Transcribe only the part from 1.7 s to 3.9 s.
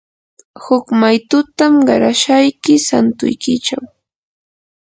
qarashayki santuykichaw.